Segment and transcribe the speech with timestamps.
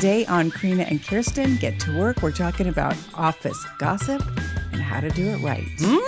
[0.00, 4.22] Today on Karina and Kirsten Get to Work, we're talking about office gossip
[4.72, 5.66] and how to do it right.
[5.78, 5.98] Hmm?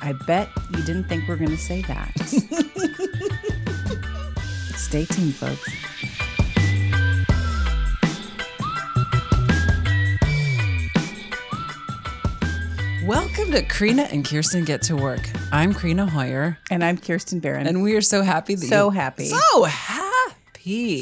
[0.00, 2.10] I bet you didn't think we are going to say that.
[4.78, 5.68] Stay tuned, folks.
[13.04, 15.28] Welcome to Karina and Kirsten Get to Work.
[15.52, 17.66] I'm Karina Hoyer, And I'm Kirsten Barron.
[17.66, 19.26] and we are so happy that you So you, happy.
[19.26, 19.93] so happy,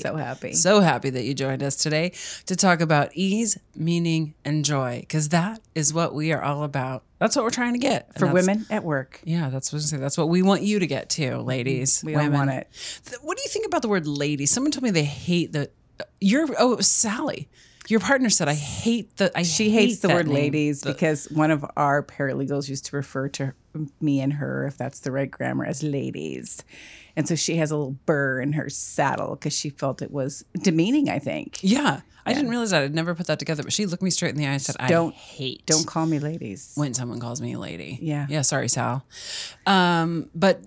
[0.00, 0.52] So happy.
[0.54, 2.12] so happy that you joined us today
[2.46, 7.04] to talk about ease, meaning, and joy, because that is what we are all about.
[7.18, 9.20] That's what we're trying to get For women at work.
[9.24, 9.96] Yeah, that's what I say.
[9.98, 12.02] That's what we want you to get to, ladies.
[12.04, 12.66] We all want it.
[13.22, 14.44] What do you think about the word lady?
[14.46, 15.70] Someone told me they hate the.
[16.20, 17.48] You're oh it was Sally.
[17.88, 19.30] Your partner said I hate the.
[19.36, 22.86] I She hate hates the word name." ladies The- because one of our paralegals used
[22.86, 23.54] to refer to
[24.00, 26.64] me and her, if that's the right grammar, as ladies.
[27.16, 30.44] And so she has a little burr in her saddle because she felt it was
[30.62, 31.58] demeaning, I think.
[31.62, 32.82] Yeah, I didn't realize that.
[32.84, 33.62] I'd never put that together.
[33.62, 35.86] But she looked me straight in the eye and said, I Don't- "I hate Don't
[35.86, 36.72] call me ladies.
[36.74, 38.26] when someone calls me a lady." Yeah.
[38.30, 38.42] yeah.
[38.42, 39.04] Sorry, Sal.
[39.66, 40.62] Um, but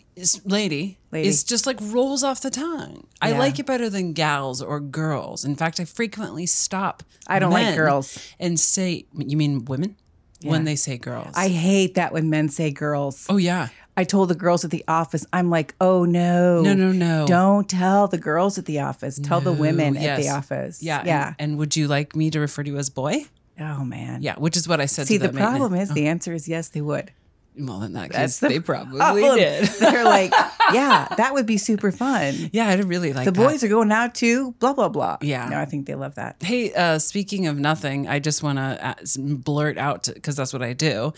[0.46, 1.28] lady, Lady.
[1.28, 3.08] is just like rolls off the tongue.
[3.22, 3.40] I Yeah.
[3.40, 5.46] like it better than gals or girls.
[5.46, 7.04] In fact, I frequently stop.
[7.28, 8.18] I don't like girls.
[8.40, 9.96] and say, "You mean women?"
[10.44, 13.26] When they say girls, I hate that when men say girls.
[13.30, 16.62] oh yeah, I told the girls at the office, I'm like, oh no.
[16.62, 17.26] No, no, no.
[17.28, 19.20] Don't tell the girls at the office.
[19.20, 20.84] Tell the women at the office.
[20.84, 21.34] yeah, Yeah.
[21.40, 23.26] And, would you like me to refer to you as boy?
[23.60, 24.22] oh man.
[24.22, 25.08] Yeah, which is what I said.
[25.08, 27.12] See, to the the problem is the answer is yes, they would.
[27.58, 29.38] well, in that That's case, the they probably problem.
[29.38, 29.66] did.
[29.80, 30.34] They're like,
[30.74, 32.34] yeah, that would be super fun.
[32.52, 33.40] Yeah, I'd really like The that.
[33.40, 35.20] boys are going out too, blah, blah, blah.
[35.22, 35.48] Yeah.
[35.48, 36.36] No, I think they love that.
[36.42, 40.74] Hey, uh, speaking of nothing, I just want to blurt out because that's what I
[40.74, 41.14] do.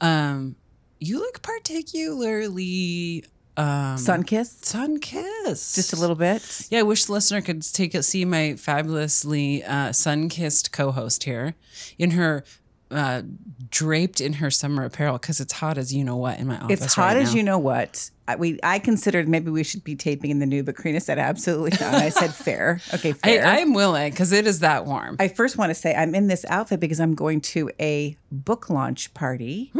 [0.00, 0.54] Um,
[1.00, 3.24] you look particularly
[3.56, 4.64] um, sun kissed.
[4.64, 5.74] sun kissed.
[5.74, 6.68] just a little bit.
[6.70, 11.24] Yeah, I wish the listener could take a, see my fabulously uh, sun kissed co-host
[11.24, 11.54] here
[11.98, 12.44] in her.
[12.92, 13.22] Uh,
[13.70, 16.82] draped in her summer apparel because it's hot as you know what in my office.
[16.82, 17.36] It's hot right as now.
[17.36, 18.10] you know what.
[18.26, 21.16] I, we I considered maybe we should be taping in the new, but Karina said
[21.16, 21.94] absolutely not.
[21.94, 22.80] I said fair.
[22.92, 23.46] Okay, I, fair.
[23.46, 25.14] I'm willing because it is that warm.
[25.20, 28.68] I first want to say I'm in this outfit because I'm going to a book
[28.68, 29.70] launch party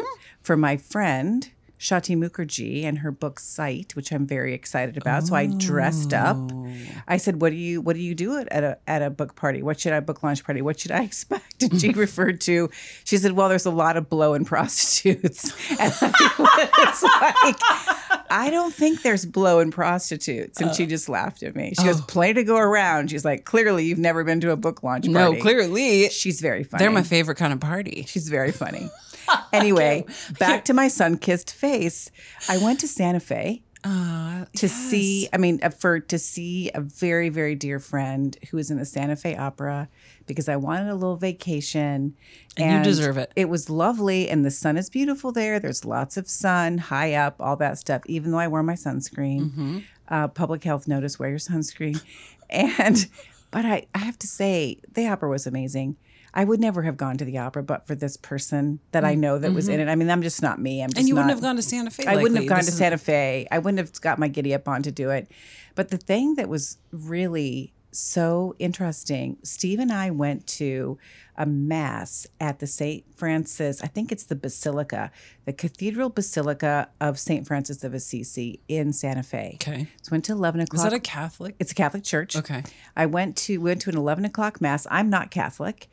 [0.43, 5.27] for my friend Shati Mukherjee and her book site, which I'm very excited about.
[5.27, 6.37] So I dressed up.
[6.37, 6.71] Oh.
[7.09, 9.63] I said, "What do you What do you do at a at a book party?
[9.63, 10.61] What should I book launch party?
[10.61, 12.69] What should I expect?" And she referred to.
[13.05, 18.75] She said, "Well, there's a lot of blow and prostitutes." And I like, "I don't
[18.75, 20.87] think there's blow and prostitutes." And she uh.
[20.87, 21.73] just laughed at me.
[21.79, 22.05] She goes, oh.
[22.07, 25.15] "Plenty to go around." She's like, "Clearly, you've never been to a book launch party."
[25.15, 26.81] no, clearly She's very funny.
[26.83, 28.05] they're my favorite kind of party.
[28.07, 28.91] She's very funny.
[29.53, 30.05] Anyway,
[30.39, 32.11] back to my sun kissed face.
[32.49, 36.81] I went to Santa Fe Uh, to see, I mean, uh, for to see a
[36.81, 39.89] very, very dear friend who was in the Santa Fe Opera
[40.27, 42.15] because I wanted a little vacation.
[42.57, 43.33] And you deserve it.
[43.37, 45.59] It was lovely, and the sun is beautiful there.
[45.59, 48.03] There's lots of sun, high up, all that stuff.
[48.07, 49.79] Even though I wore my sunscreen, Mm-hmm.
[50.09, 52.01] uh, public health notice: wear your sunscreen.
[52.51, 53.07] And,
[53.53, 55.97] but I, I have to say, the opera was amazing.
[56.33, 59.39] I would never have gone to the opera, but for this person that I know
[59.39, 59.89] that was in it.
[59.89, 60.83] I mean, I'm just not me.
[60.83, 61.01] I'm just Mm-hmm.
[61.01, 62.07] and you wouldn't have gone to Santa Fe.
[62.07, 63.49] I wouldn't have gone This to Santa Fe.
[63.51, 65.31] I wouldn't have got my giddy up on to do it.
[65.75, 70.99] But the thing that was really so interesting, Steve and I went to
[71.37, 73.05] a mass at the St.
[73.17, 75.11] Francis, I think it's the Basilica,
[75.47, 77.47] the Cathedral Basilica of St.
[77.47, 79.53] Francis of Assisi in Santa Fe.
[79.61, 79.89] Okay.
[80.03, 80.79] So went to 11 o'clock.
[80.87, 81.57] Is that a Catholic?
[81.59, 82.37] it's a Catholic church.
[82.37, 82.63] Okay.
[82.97, 84.87] I went to went to an eleven o'clock mass.
[84.91, 85.89] I'm not Catholic,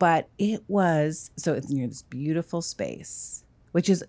[0.00, 4.02] but it was so it's near this beautiful space, which is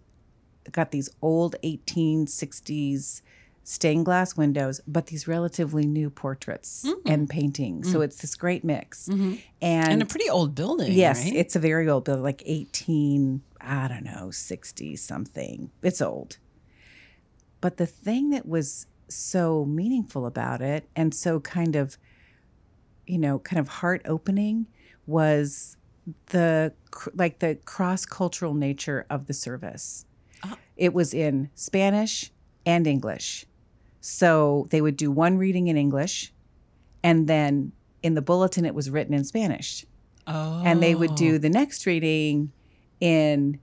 [0.71, 3.21] got these old 1860s
[3.63, 6.95] stained glass windows, but these relatively new portraits mm.
[7.05, 7.91] and paintings.
[7.91, 8.05] So mm.
[8.05, 9.09] it's this great mix.
[9.09, 9.35] Mm-hmm.
[9.61, 10.93] And, And a pretty old building.
[10.93, 11.35] yes, right?
[11.35, 15.71] it's a very old building, like 18, I don't know, 60 something.
[15.83, 16.37] It's old.
[17.59, 21.97] But the thing that was so meaningful about it and so kind of,
[23.05, 24.67] you know, kind of heart opening
[25.05, 25.75] was
[26.27, 26.73] the
[27.13, 30.05] like the cross cultural nature of the service.
[30.43, 30.55] Uh-huh.
[30.75, 32.31] It was in Spanish
[32.65, 33.45] and English.
[33.99, 36.33] So they would do one reading in English
[37.03, 37.71] and then
[38.01, 39.85] in the bulletin it was written in Spanish
[40.25, 40.63] oh.
[40.65, 41.51] and they would do the oh.
[41.51, 42.51] next reading
[42.99, 43.59] in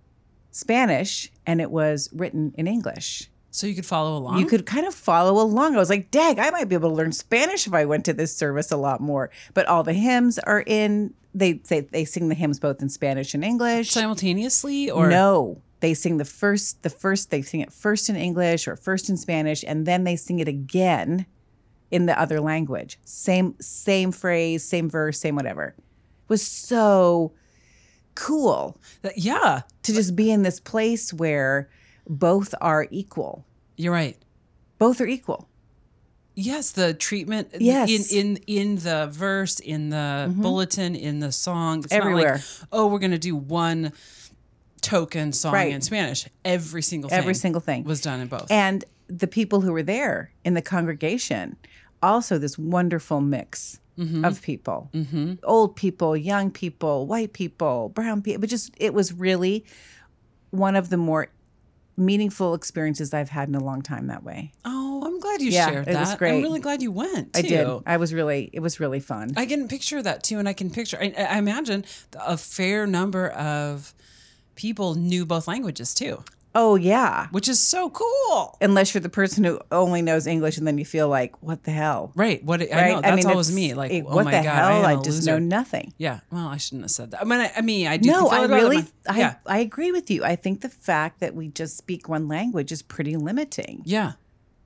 [0.51, 3.31] Spanish and it was written in English.
[3.51, 4.39] So you could follow along.
[4.39, 5.75] You could kind of follow along.
[5.75, 8.13] I was like, dag, I might be able to learn Spanish if I went to
[8.13, 9.31] this service a lot more.
[9.55, 13.35] But all the hymns are in they say they sing the hymns both in Spanish
[13.35, 13.91] and English.
[13.91, 15.63] simultaneously, or no.
[15.81, 19.17] They sing the first the first they sing it first in English or first in
[19.17, 21.27] Spanish and then they sing it again
[21.91, 22.99] in the other language.
[23.05, 25.75] Same same phrase, same verse, same whatever.
[25.77, 27.33] It was so
[28.15, 28.81] cool
[29.15, 31.71] yeah, to just be in this place where
[32.09, 33.45] both are equal.
[33.77, 34.17] you're right.
[34.79, 35.49] Both are equal.
[36.35, 37.91] Yes, the treatment Yes.
[38.13, 39.97] in in in the verse, in the
[40.29, 40.41] mm-hmm.
[40.41, 41.81] bulletin, in the song.
[41.81, 42.35] It's Everywhere.
[42.35, 43.93] like, oh, we're gonna do one
[44.81, 45.73] token song Right.
[45.73, 46.29] in Spanish.
[46.45, 47.83] Every single thing Every single thing.
[47.85, 48.51] was done in both.
[48.51, 51.57] And the people who were there in the congregation,
[52.01, 54.25] also this wonderful mix mm-hmm.
[54.25, 55.35] of people mm-hmm.
[55.43, 58.41] old people, young people, white people, brown people.
[58.41, 59.65] But just, it was really
[60.51, 61.29] one of the more
[61.99, 64.53] meaningful experiences I've had in a long time that way.
[64.65, 66.35] oh, I'm glad you Yeah, shared it was great.
[66.37, 67.37] I'm really glad you went.
[67.37, 67.69] I did.
[67.87, 69.33] I was really, it was really fun.
[69.37, 70.99] I can picture that too, and I can picture.
[71.01, 71.85] I, I imagine
[72.25, 73.95] a fair number of
[74.55, 76.25] people knew both languages too,
[76.59, 77.29] oh, yeah.
[77.31, 78.57] which is so cool.
[78.61, 81.71] Unless you're the person who only knows English and then you feel like, what the
[81.71, 82.13] hell?
[82.15, 82.43] Right?
[82.45, 82.95] What I Right?
[82.95, 83.75] know that's always me.
[83.75, 84.85] Like, it- oh what my the god, hell?
[84.87, 85.31] I, I, just loser.
[85.33, 85.95] know nothing.
[85.99, 86.21] Yeah.
[86.31, 87.21] Well, I shouldn't have said that.
[87.21, 88.11] I mean, I, I mean, I do.
[88.11, 90.25] No, I really, I, yeah, I agree with you.
[90.25, 93.83] I think the fact that we just speak one language is pretty limiting.
[93.87, 94.13] yeah,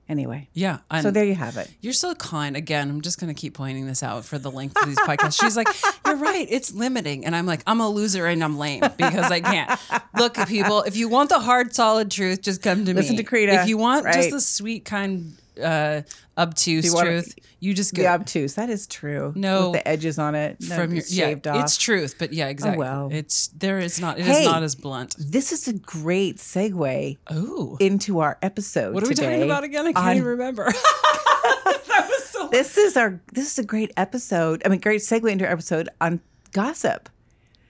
[0.09, 0.79] Anyway, yeah.
[1.01, 1.71] So there you have it.
[1.79, 2.57] You're so kind.
[2.57, 5.39] Again, I'm just going to keep pointing this out for the length of these podcasts.
[5.39, 5.67] She's like,
[6.05, 6.45] "You're right.
[6.49, 9.79] It's limiting," and I'm like, "I'm a loser and I'm lame because I can't."
[10.17, 13.17] Look, people, if you want the hard, solid truth, just come to Listen me.
[13.17, 16.01] to Krita, If you want just the sweet, kind, uh,
[16.37, 19.33] obtuse you truth, you just go The obtuse, that is true.
[19.35, 19.69] No.
[19.71, 21.25] With the edges on it, no, from your it's yeah.
[21.25, 21.63] shaved off.
[21.63, 22.77] It's truth, but yeah, oh, exactly.
[22.79, 23.09] well.
[23.11, 24.17] It's there is not.
[24.19, 24.45] It is Hey.
[24.45, 25.15] not as blunt.
[25.19, 28.93] this is a great segue Oh, into our episode.
[28.93, 29.87] what are we today talking about again?
[29.87, 30.65] I can't on- even remember.
[30.71, 32.47] that was so.
[32.49, 34.61] This is our this is a great episode.
[34.65, 36.21] I mean, great segue into our episode on
[36.51, 37.09] gossip.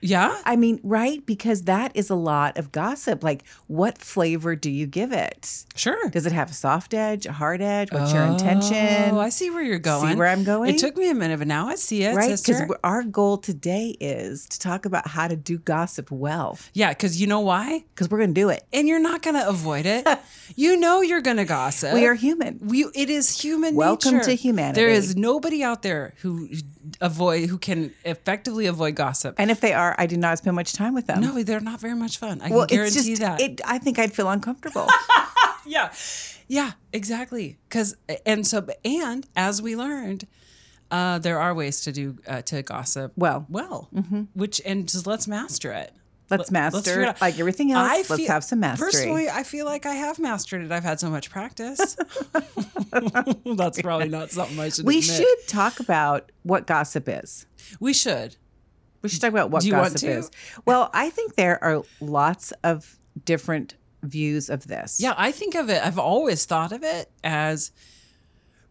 [0.04, 0.38] Yeah.
[0.44, 1.24] I mean, right?
[1.24, 3.24] Because that is a lot of gossip.
[3.24, 5.64] Like, what flavor do you give it?
[5.76, 6.10] Sure.
[6.10, 7.90] Does it have a soft edge, a hard edge?
[7.90, 9.14] What's your intention?
[9.14, 10.12] Oh, I see where you're going.
[10.12, 10.74] See where I'm going?
[10.74, 12.38] It took me a minute, but now I see it, right?
[12.38, 16.58] Because our goal today is to talk about how to do gossip well.
[16.74, 17.84] Yeah, because you know why?
[17.94, 18.64] Because we're going to do it.
[18.74, 20.06] And you're not going to avoid it.
[20.54, 21.94] you know you're going to gossip.
[21.94, 22.58] We are human.
[22.62, 24.26] We, it is human Welcome nature.
[24.26, 24.80] to humanity.
[24.80, 26.48] There is nobody out there who
[27.00, 29.34] avoid who can effectively avoid gossip.
[29.38, 31.20] And if they are, I do not spend much time with them.
[31.20, 32.40] no, they're not very much fun.
[32.42, 33.40] I well, can guarantee just, that.
[33.40, 34.86] It, I think I'd feel uncomfortable.
[35.66, 35.92] yeah,
[36.48, 37.58] yeah, exactly.
[37.68, 37.96] Because
[38.26, 40.26] and so and as we learned,
[40.90, 43.46] uh, there are ways to do uh, to gossip Well.
[43.48, 43.88] well,
[44.34, 45.92] which and just let's master it.
[46.30, 47.20] Let's master out.
[47.20, 47.88] like everything else.
[47.90, 48.90] I let's feel- have some mastery.
[48.90, 50.72] Personally, I feel like I have mastered it.
[50.72, 51.96] I've had so much practice.
[52.92, 54.86] That's probably not something I should.
[54.86, 55.16] we admit.
[55.16, 57.46] should talk about what gossip is.
[57.80, 58.36] We should.
[59.02, 60.18] We should talk about what Do you want gossip to?
[60.18, 60.30] is.
[60.64, 65.00] Well, I think there are lots of different views of this.
[65.00, 65.84] Yeah, I think of it.
[65.84, 67.70] I've always thought of it as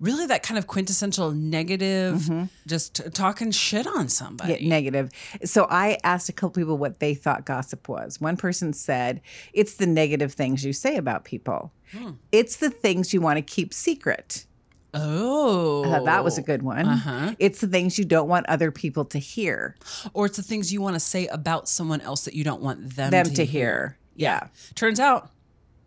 [0.03, 2.29] really that kind of quintessential negative,
[2.67, 4.53] just talking shit on somebody.
[4.53, 5.09] Get negative.
[5.45, 8.19] So I asked a couple people what they thought gossip was.
[8.19, 9.21] One person said,
[9.53, 11.71] it's the negative things you say about people.
[11.94, 12.11] Hmm.
[12.31, 14.45] It's the things you want to keep secret.
[14.94, 16.85] Oh, I thought that was a good one.
[16.85, 17.33] Uh-huh.
[17.39, 19.75] It's the things you don't want other people to hear,
[20.13, 22.95] or it's the things you want to say about someone else that you don't want
[22.95, 23.97] them, them to, to hear.
[24.15, 24.48] Yeah.
[24.75, 25.31] Turns out,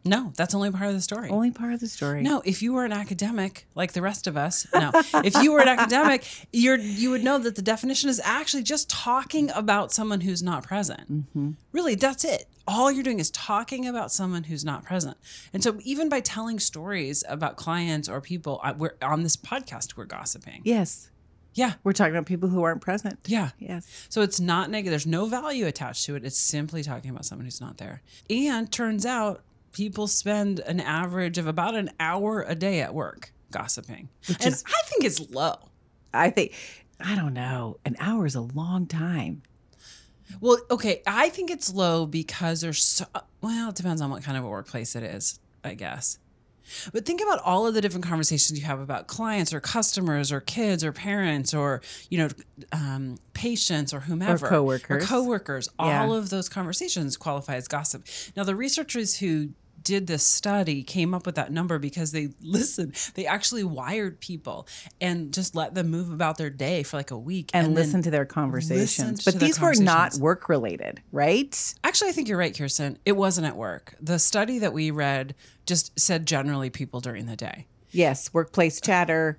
[0.07, 1.29] no, that's only part of the story.
[1.29, 2.23] Only part of the story.
[2.23, 4.91] No, if you were an academic like the rest of us, no.
[5.25, 8.89] if you were an academic, you're you would know that the definition is actually just
[8.89, 11.13] talking about someone who's not present.
[11.13, 11.51] Mm-hmm.
[11.73, 12.47] Really, that's it.
[12.69, 15.17] All you're doing is talking about someone who's not present.
[15.53, 20.05] And so, even by telling stories about clients or people, we're on this podcast, we're
[20.07, 20.63] gossiping.
[20.65, 21.11] Yes.
[21.55, 23.19] Yeah, We're talking about people who aren't present.
[23.25, 23.53] yeah.
[23.59, 23.87] Yes.
[24.11, 24.91] So it's not negative.
[24.93, 26.23] There's no value attached to it.
[26.23, 28.03] It's simply talking about someone who's not there.
[28.29, 29.41] And turns out
[29.77, 34.09] people spend an average of about an hour a day at work gossiping.
[34.29, 35.57] and is- I think it's low.
[36.15, 36.55] I think,
[36.99, 39.43] I don't know, an hour is a long time.
[40.41, 43.05] Well, okay, I think it's low because there's so
[43.43, 46.19] well, it depends on what kind of a workplace it is, I guess.
[46.93, 50.41] But think about all of the different conversations you have about clients or customers or
[50.41, 51.81] kids or parents or
[52.11, 52.29] you know
[52.73, 55.05] um, patients or whomever coworkers.
[55.05, 55.69] or coworkers.
[55.79, 56.03] Yeah.
[56.03, 58.05] All of those conversations qualify as gossip.
[58.37, 59.51] Now, the researchers who
[59.87, 62.95] did this study came up with that number because they listened.
[63.15, 64.67] They actually wired people
[65.01, 68.03] and just let them move about their day for like a week And, then- listen
[68.03, 69.25] to their conversations.
[69.25, 71.75] But these were not work related, right?
[71.85, 72.99] Actually, I think you're right, Kirsten.
[73.05, 73.95] It wasn't at work.
[74.01, 77.69] The study that we read just said generally people during the day.
[77.93, 79.39] Yes, workplace chatter,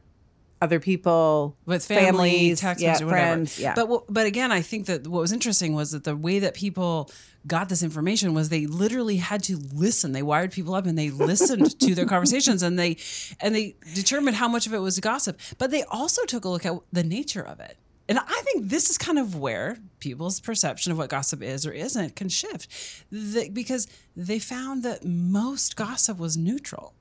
[0.62, 3.22] other people with family, families, text yeah, message, whatever.
[3.22, 3.74] friends, yeah.
[3.76, 7.12] But but again, I think that what was interesting was that the way that people
[7.46, 10.12] got this information was they literally had to listen.
[10.12, 12.98] They wired people up and they listened to their conversations and they
[13.40, 15.40] and they determined how much of it was gossip.
[15.58, 17.78] But they also took a look at the nature of it.
[18.10, 21.74] And I think this is kind of where people's perception of what gossip is or
[21.74, 22.70] isn't can shift,
[23.12, 23.86] The- because
[24.16, 26.94] they found that most gossip was neutral,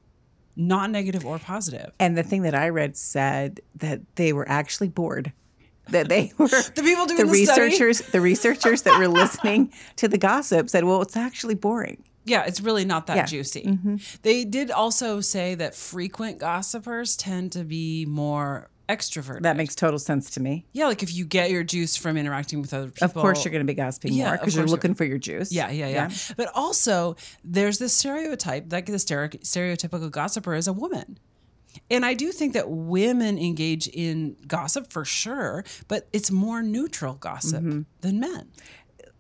[0.57, 1.93] not negative or positive.
[2.01, 5.33] And the thing that I read said that they were actually bored.
[5.91, 7.63] That they were The people doing the the study?
[7.63, 12.43] researchers, the researchers that were listening to the gossip said, "Well, it's actually boring." Yeah,
[12.45, 13.25] it's really not that Yeah.
[13.27, 13.63] juicy.
[13.63, 13.97] Mm-hmm.
[14.23, 19.43] They did also say that frequent gossipers tend to be more extroverted.
[19.43, 20.67] That makes total sense to me.
[20.73, 23.07] yeah, like if you get your juice from interacting with other people.
[23.07, 25.05] Of course, you're going to be gossiping Yeah, more because you're course you're- looking for
[25.05, 25.53] your juice.
[25.53, 31.19] Yeah, yeah, yeah, But also, there's this stereotype, like the stereotypical gossiper is a woman.
[31.91, 37.15] And I do think that women engage in gossip for sure, but it's more neutral
[37.15, 37.81] gossip Mm-hmm.
[38.01, 38.49] than men.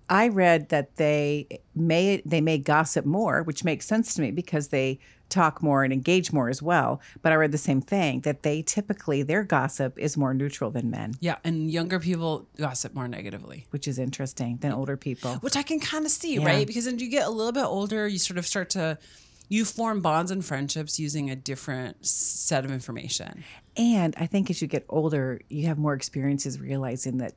[0.08, 4.68] I read that they may they may gossip more, which makes sense to me because
[4.68, 7.00] they talk more and engage more as well.
[7.23, 10.90] But I read the same thing that they typically their gossip is more neutral than
[10.90, 13.66] men, Yeah, and younger people gossip more negatively.
[13.71, 15.35] which is interesting than older people.
[15.37, 16.45] which I can kind of see, Yeah.
[16.47, 16.66] right?
[16.66, 18.99] Because then you get a little bit older, you sort of start to
[19.49, 23.45] you form bonds and friendships using a different set of information.
[23.76, 27.35] And I think as you get older, you have more experiences realizing that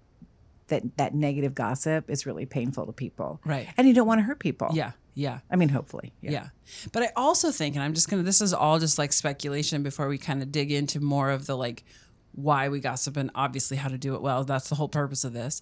[0.69, 3.41] that that negative gossip is really painful to people.
[3.45, 3.67] Right.
[3.77, 4.69] And you don't want to hurt people.
[4.73, 5.39] Yeah, yeah.
[5.51, 6.13] I mean, hopefully.
[6.21, 6.49] Yeah.
[6.91, 10.07] But I also think, and I'm just gonna this is all just like speculation before
[10.07, 11.83] we kind of dig into more of the like
[12.33, 14.43] why we gossip and obviously how to do it well.
[14.43, 15.61] That's the whole purpose of this.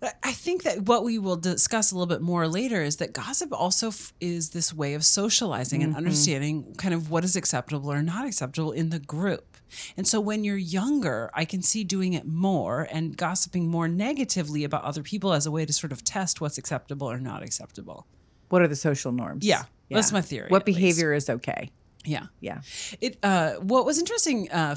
[0.00, 3.14] But I think that what we will discuss a little bit more later is that
[3.14, 5.96] gossip also f- is this way of socializing and mm-hmm.
[5.96, 9.53] understanding kind of what is acceptable or not acceptable in the group.
[9.96, 14.64] And so when you're younger, I can see doing it more and gossiping more negatively
[14.64, 18.06] about other people as a way to sort of test what's acceptable or not acceptable.
[18.48, 19.44] What are the social norms?
[19.44, 20.78] Yeah, that's my theory, What at least.
[20.78, 21.70] behavior is okay?
[22.04, 22.26] Yeah.
[22.40, 22.60] Yeah.
[23.00, 24.76] It uh what was interesting uh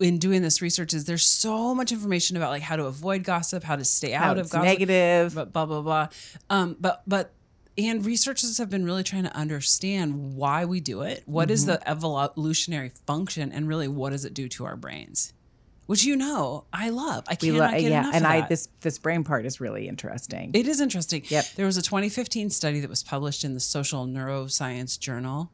[0.00, 3.62] in doing this research is there's so much information about like how to avoid gossip,
[3.62, 5.34] how to stay How out of gossip, negative.
[5.52, 5.80] blah blah.
[5.80, 6.08] blah.
[6.50, 7.32] Um but but
[7.78, 11.22] and researchers have been really trying to understand why we do it.
[11.26, 11.70] What is Mm-hmm.
[11.72, 15.32] the evolutionary function and really what does it do to our brains?
[15.86, 17.24] Which you know, I love.
[17.26, 18.48] I cannot lo- get yeah, enough and of I that.
[18.48, 20.52] this this brain part is really interesting.
[20.54, 21.24] It is interesting.
[21.26, 21.46] Yep.
[21.56, 25.50] There was a 2015 study that was published in the Social Neuroscience Journal,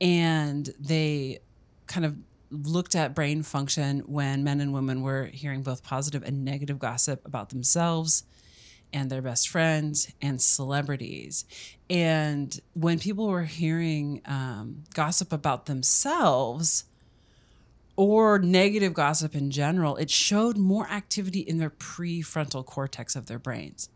[0.00, 1.38] and they
[1.86, 2.16] kind of
[2.50, 7.24] looked at brain function when men and women were hearing both positive and negative gossip
[7.24, 8.24] about themselves
[8.92, 11.44] and their best friends and celebrities.
[11.88, 16.84] And when people were hearing um, gossip about themselves,
[18.00, 23.38] or negative gossip in general, it showed more activity in their prefrontal cortex of their
[23.38, 23.90] brains,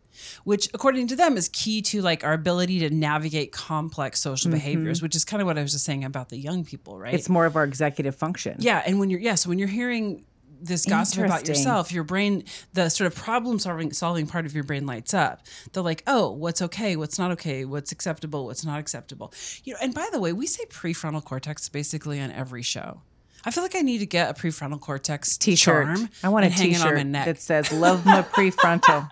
[0.44, 5.00] which, according to them, is key to like our ability to navigate complex social behaviors,
[5.00, 7.14] which is kind of what I was just saying about the young people, right?
[7.14, 8.56] It's more of our executive function.
[8.58, 10.24] yeah, and when you're yeah, so when you're hearing
[10.64, 14.64] this gossip about yourself, your brain, the sort of problem solving solving part of your
[14.64, 15.42] brain lights up.
[15.72, 19.32] They're like, oh, what's okay, what's not okay, what's acceptable, what's not acceptable.
[19.64, 23.02] You know, and by the way, we say prefrontal cortex basically on every show.
[23.44, 25.86] I feel like I need to get a prefrontal cortex T-shirt.
[25.86, 26.08] charm.
[26.22, 27.26] I want a it on my T-shirt neck.
[27.26, 29.10] that says "Love my prefrontal."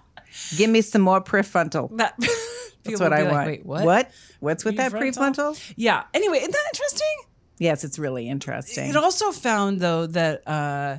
[0.56, 1.94] Give me some more prefrontal.
[1.99, 2.14] that,
[2.85, 3.47] That's what I want.
[3.47, 3.85] Wait, what?
[3.85, 4.11] What?
[4.40, 5.35] What's with that Prefrontal?
[5.35, 5.73] prefrontal?
[5.76, 6.04] Yeah.
[6.14, 7.16] Anyway, isn't that interesting?
[7.59, 8.88] Yes, it's really interesting.
[8.88, 10.99] It also found though that uh,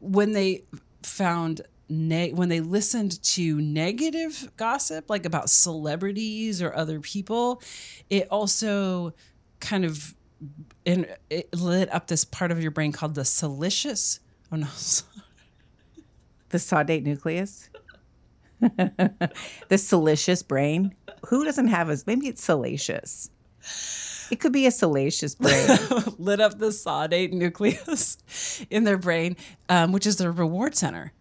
[0.00, 0.64] when they
[1.02, 7.62] found ne- when they listened to negative gossip, like about celebrities or other people,
[8.08, 9.14] it also
[9.60, 10.14] kind of
[10.86, 14.20] and it lit up this part of your brain called the silicious.
[14.50, 14.68] Oh no,
[16.48, 17.68] the caudate nucleus.
[18.60, 20.94] the salacious brain.
[21.28, 21.96] Who doesn't have a?
[22.06, 23.30] Maybe it's salacious.
[24.30, 25.66] It could be a salacious brain.
[26.18, 28.16] lit up the caudate nucleus
[28.70, 29.36] in their brain,
[29.68, 31.12] um, which is their reward center.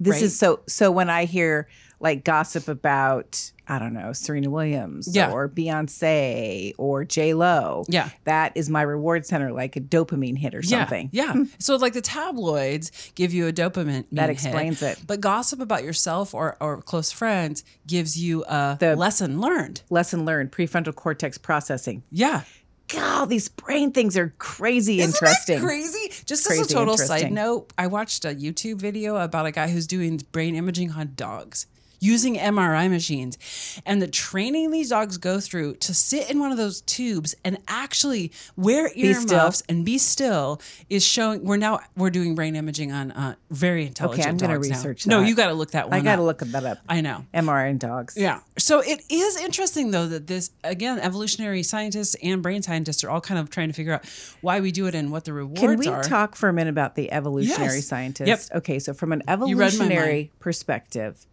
[0.00, 0.22] This Right.
[0.24, 0.60] is so.
[0.66, 5.30] So when I hear like gossip about, I don't know, Serena Williams Yeah.
[5.30, 8.10] or Beyonce or J Lo, Yeah.
[8.24, 11.08] that is my reward center, like a dopamine hit or something.
[11.12, 11.32] Yeah.
[11.34, 11.44] yeah.
[11.58, 15.00] so like the tabloids give you a dopamine That hit, explains it.
[15.06, 19.82] But gossip about yourself or, or close friends gives you a The- lesson learned.
[19.90, 22.02] Lesson learned: prefrontal cortex processing.
[22.10, 22.42] Yeah.
[22.88, 25.58] God, these brain things are crazy Isn't interesting.
[25.60, 26.12] crazy?
[26.24, 29.88] Just as a total side note, I watched a YouTube video about a guy who's
[29.88, 31.66] doing brain imaging on dogs.
[32.06, 33.36] Using MRI machines.
[33.84, 37.58] And the training these dogs go through to sit in one of those tubes and
[37.68, 41.44] actually wear earmuffs and be still is showing.
[41.44, 44.20] We're now we're doing brain imaging on uh, very intelligent.
[44.20, 44.76] Okay, I'm gonna dogs now.
[44.76, 45.28] research No, that.
[45.28, 45.98] you got to look that one.
[45.98, 46.78] I got to look that up.
[46.88, 47.24] I know.
[47.34, 48.14] MRI in dogs.
[48.16, 48.40] Yeah.
[48.58, 53.20] So it is interesting though that this again, evolutionary scientists and brain scientists are all
[53.20, 54.04] kind of trying to figure out
[54.40, 55.66] why we do it and what the rewards are.
[55.68, 56.02] Can we are.
[56.02, 57.86] talk for a minute about the evolutionary Yes.
[57.86, 58.28] scientists?
[58.28, 58.40] Yep.
[58.58, 61.26] Okay, so from an evolutionary perspective,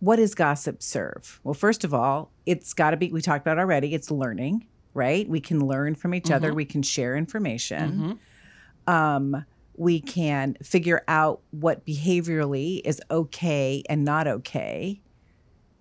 [0.00, 1.40] what does gossip serve?
[1.44, 5.28] Well, first of all, it's got to be, we talked about already, it's learning, right?
[5.28, 6.34] We can learn from each Mm-hmm.
[6.34, 8.18] other, we can share information.
[8.86, 9.44] Um,
[9.76, 15.00] we can figure out what behaviorally is okay and not okay,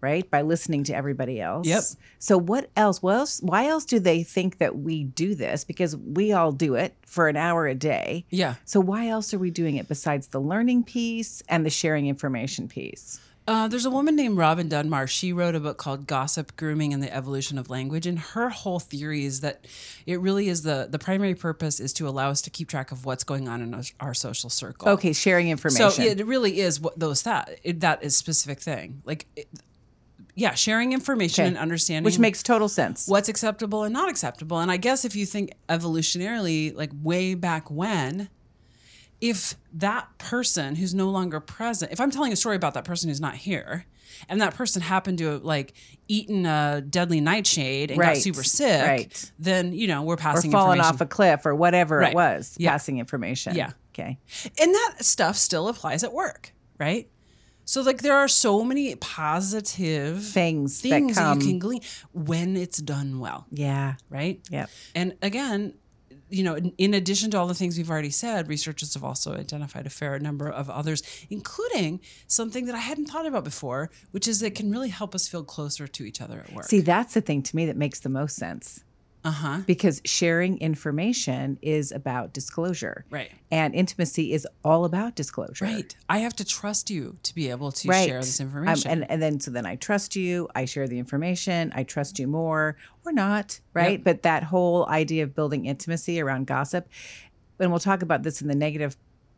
[0.01, 0.29] right?
[0.29, 1.65] By listening to everybody else.
[1.67, 1.83] Yep.
[2.19, 3.01] So what else?
[3.01, 3.39] What else?
[3.41, 5.63] Why else do they think that we do this?
[5.63, 8.25] Because we all do it for an hour a day.
[8.29, 8.55] yeah.
[8.65, 12.67] So why else are we doing it besides the learning piece and the sharing information
[12.67, 13.19] piece?
[13.47, 15.07] Uh, there's a woman named Robin Dunbar.
[15.07, 18.05] She wrote a book called Gossip, Grooming, and the Evolution of Language.
[18.05, 19.65] And her whole theory is that
[20.05, 23.05] it really is the the primary purpose is to allow us to keep track of
[23.05, 24.89] what's going on in our, our social circle.
[24.89, 25.91] Okay, sharing information.
[25.91, 29.01] So it really is what those that it, that is specific thing.
[29.05, 29.47] Like, it,
[30.35, 31.47] yeah, sharing information Okay.
[31.47, 33.07] and understanding which makes total sense.
[33.07, 34.59] what's acceptable and not acceptable.
[34.59, 38.29] And I guess if you think evolutionarily, like way back when,
[39.21, 43.09] if that person who's no longer present, if I'm telling a story about that person
[43.09, 43.85] who's not here,
[44.29, 45.73] and that person happened to have like
[46.07, 49.31] eaten a deadly nightshade and Right, got super sick, right.
[49.39, 50.95] then you know we're or passing falling information.
[50.95, 52.11] off a cliff or whatever Right.
[52.11, 52.71] it was, Yeah.
[52.71, 53.55] passing information.
[53.55, 53.71] Yeah.
[53.93, 54.19] Okay.
[54.59, 57.09] and that stuff still applies at work, right?
[57.65, 61.41] So like there are so many positive Things, things that come.
[61.41, 61.81] you can glean
[62.13, 63.95] when it's done well, yeah.
[64.09, 64.39] right?
[64.49, 64.69] Yep.
[64.95, 65.73] And again,
[66.29, 69.33] you know, in, in addition to all the things we've already said, researchers have also
[69.33, 74.27] identified a fair number of others, including something that I hadn't thought about before, which
[74.27, 76.65] is it can really help us feel closer to each other at work.
[76.65, 78.83] See, that's the thing to me that makes the most sense.
[79.25, 79.57] Uh huh.
[79.65, 83.05] because sharing information is about disclosure.
[83.09, 83.31] Right.
[83.51, 85.65] And intimacy is all about disclosure.
[85.65, 85.95] Right.
[86.07, 88.07] I have to trust you to be able to Right.
[88.07, 88.91] share this Um, information.
[88.91, 92.27] and, and then so then I trust you, I share the information, I trust you
[92.27, 94.03] more or not, right?
[94.03, 96.87] But that whole idea of building intimacy around gossip,
[97.59, 98.95] and we'll talk about this in the negative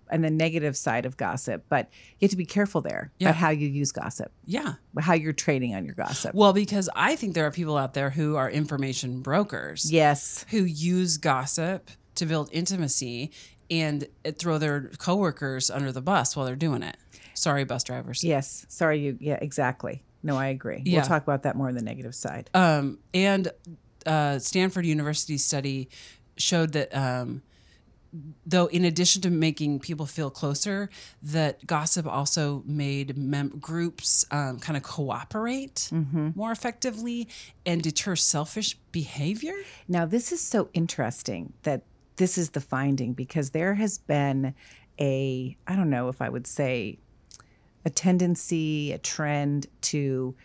[0.10, 3.30] and the negative side of gossip, but you have to be careful there Yeah.
[3.30, 4.74] about how you use gossip, yeah.
[5.00, 6.34] how you're trading on your gossip.
[6.34, 9.92] Well, because I think there are people out there who are information brokers.
[9.92, 10.46] yes.
[10.50, 13.32] who use gossip to build intimacy
[13.72, 16.98] and throw their coworkers under the bus while they're doing it.
[17.34, 18.24] Sorry, bus drivers.
[18.24, 18.66] Yes.
[18.68, 20.04] Sorry you yeah, exactly.
[20.24, 20.82] No, I agree.
[20.84, 21.00] Yeah.
[21.00, 22.50] We'll talk about that more on the negative side.
[22.54, 23.50] Um, and
[24.06, 25.88] uh, Stanford University study
[26.36, 27.42] showed that um,
[28.46, 30.90] though in addition to making people feel closer,
[31.22, 35.90] that gossip also made mem- groups um, kind of cooperate
[36.36, 37.28] more effectively
[37.66, 39.54] and deter selfish behavior.
[39.88, 41.84] Now, this is so interesting that
[42.16, 44.54] this is the finding because there has been
[45.00, 46.98] a, I don't know if I would say
[47.86, 50.36] a tendency, a trend to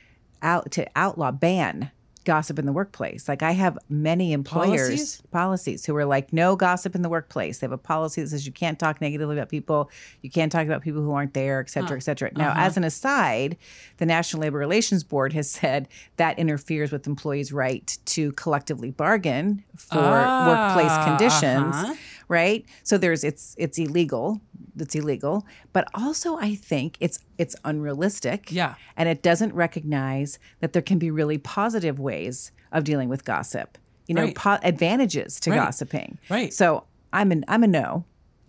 [0.42, 1.90] out to outlaw, ban
[2.24, 3.28] gossip in the workplace.
[3.28, 5.22] Like I have many employers Policies?
[5.30, 7.58] policies who are like no gossip in the workplace.
[7.58, 9.90] They have a policy that says you can't talk negatively about people,
[10.22, 12.30] you can't talk about people who aren't there, et cetera, et cetera.
[12.34, 13.56] Now, as an aside,
[13.98, 19.62] the National Labor Relations Board has said that interferes with employees' right to collectively bargain
[19.76, 21.94] for workplace Ah, conditions uh-huh.
[22.28, 24.40] Right so there's it's it's illegal
[24.78, 28.74] it's illegal but also i think it's it's unrealistic Yeah.
[28.96, 33.78] and it doesn't recognize that there can be really positive ways of dealing with gossip
[34.06, 34.34] you know Right.
[34.34, 35.56] po- advantages to Right.
[35.56, 36.52] gossiping Right.
[36.52, 38.04] so i'm an i'm a no,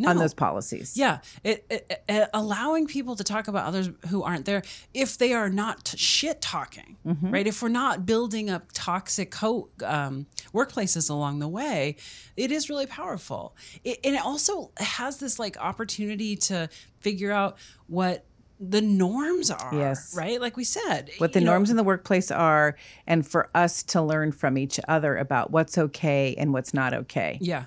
[0.05, 4.45] on those policies Yeah, it, it, it- allowing people to talk about others who aren't
[4.45, 4.62] there
[4.93, 7.31] if they are not shit talking, Mm-hmm.
[7.31, 7.47] right?
[7.47, 11.95] If we're not building up toxic co- um, workplaces along the way,
[12.36, 13.55] it is really powerful.
[13.84, 16.67] It, and it also has this like opportunity to
[16.99, 18.25] figure out what
[18.60, 19.69] the norms are.
[19.73, 20.15] Yes.
[20.15, 20.39] right.
[20.39, 23.84] Like we said, what the you know, norms in the workplace are and for us
[23.84, 27.65] to learn from each other about what's okay and what's not okay Yeah.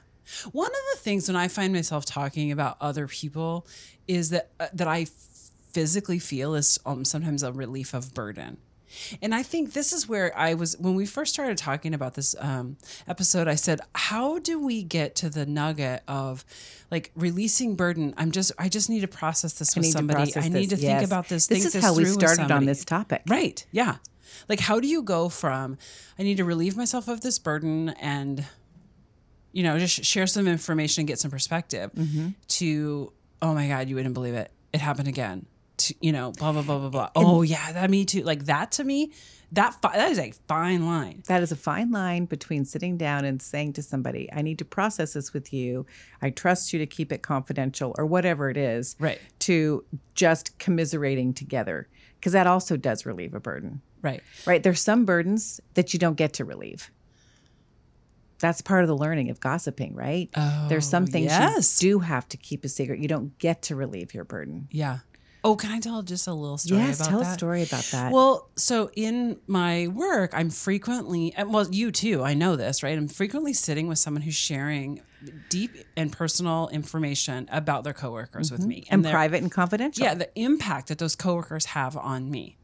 [0.53, 3.67] One of the things when I find myself talking about other people
[4.07, 5.07] is that uh, that I
[5.73, 8.59] physically feel is um, sometimes a relief of burden.
[9.21, 12.35] And I think this is where I was when we first started talking about this
[12.39, 13.47] um, episode.
[13.47, 16.45] I said, "How do we get to the nugget of
[16.91, 18.15] like releasing burden?
[18.17, 20.33] I'm just, I just need to process this I with somebody.
[20.37, 20.85] I need to this.
[20.85, 21.47] think about this.
[21.47, 23.67] this is how we started on this topic Right.
[23.71, 23.97] Yeah.
[24.49, 25.79] Like, how do you go from,
[26.19, 28.47] I need to relieve myself of this burden and,
[29.53, 32.29] you know, just share some information and get some perspective Mm-hmm.
[32.49, 34.51] to, oh my God, you wouldn't believe it.
[34.73, 35.47] It happened again.
[35.79, 37.11] to, you know, blah blah blah blah blah.
[37.17, 38.23] oh yeah, that me too.
[38.23, 39.13] Like that to me,
[39.53, 41.23] that fi- that is a fine line.
[41.29, 44.65] That is a fine line between sitting down and saying to somebody, I need to
[44.65, 45.87] process this with you.
[46.21, 48.95] I trust you to keep it confidential or whatever it is.
[48.99, 49.21] Right.
[49.41, 49.85] To
[50.15, 51.89] just commiserating together.
[52.17, 53.81] Because that also does relieve a burden.
[54.03, 54.23] Right.
[54.47, 54.63] Right.
[54.63, 56.91] There's some burdens that you don't get to relieve.
[58.41, 60.31] That's part of the learning of gossiping, right?
[60.69, 61.83] There's some things yes.
[61.83, 63.01] you do have to keep a secret.
[63.01, 64.69] You don't get to relieve your burden.
[64.71, 64.99] Yeah.
[65.45, 67.31] Oh, can I tell just a little story yes, about tell that?
[67.31, 68.13] a story about that.
[68.13, 72.99] Well, so in my work, I'm frequently, well, you too, I know this, right?
[72.99, 75.01] I'm frequently sitting with someone who's sharing
[75.49, 78.83] deep and personal information about their coworkers with me.
[78.83, 78.95] Mm-hmm.
[78.95, 80.05] and private and confidential.
[80.05, 82.57] yeah, the impact that those coworkers have on me.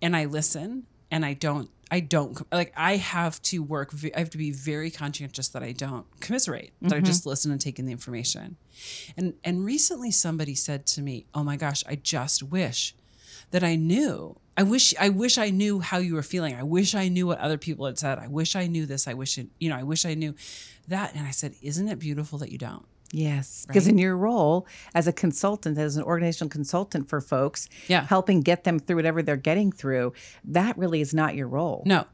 [0.00, 4.30] And I listen and I don't, I don't, like, I have to work, I have
[4.30, 7.28] to be very conscientious that I don't commiserate, that I just mm-hmm.
[7.28, 8.56] listen and take in the information.
[9.16, 12.96] And, and recently somebody said to me, Oh my gosh, I just wish
[13.52, 14.40] that I knew.
[14.56, 16.56] I wish I wish I knew how you were feeling.
[16.56, 18.18] I wish I knew what other people had said.
[18.18, 19.06] I wish I knew this.
[19.06, 20.34] I wish it, you know, I wish I knew
[20.88, 21.14] that.
[21.14, 22.86] And I said, Isn't it beautiful that you don't?
[23.12, 28.06] Yes, because in your role as a consultant, as an organizational consultant for folks, Yeah.
[28.06, 30.12] helping get them through whatever they're getting through,
[30.44, 31.82] that really is not your role.
[31.86, 32.06] No.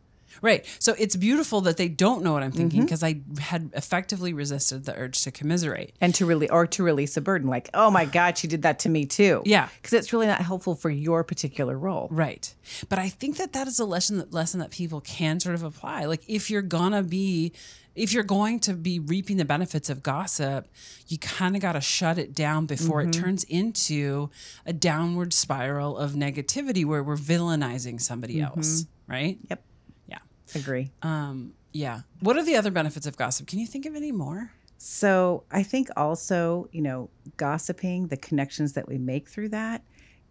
[0.43, 0.65] Right.
[0.79, 2.59] So it's beautiful that they don't know what I'm Mm-hmm.
[2.59, 5.95] thinking because I had effectively resisted the urge to commiserate.
[6.01, 8.79] And to really, or to release a burden, like, oh my God, she did that
[8.81, 9.43] to me too.
[9.45, 9.69] Yeah.
[9.83, 12.09] because it's really not helpful for your particular role.
[12.13, 12.55] Right.
[12.89, 15.63] But I think that that is a lesson that lesson that people can sort of
[15.65, 16.05] apply.
[16.05, 17.53] Like if you're gonna be
[18.01, 20.67] if you're going to be reaping the benefits of gossip,
[21.09, 24.31] you kind of got to shut it down before it turns into
[24.65, 29.39] a downward spiral of negativity where we're villainizing somebody else, right?
[29.51, 29.63] Yep,
[30.09, 30.19] Yeah.
[30.55, 30.91] agree.
[31.03, 32.01] Um yeah.
[32.21, 33.47] What are the other benefits of gossip?
[33.47, 34.51] Can you think of any more?
[34.79, 39.83] So I think also, you know, gossiping, the connections that we make through that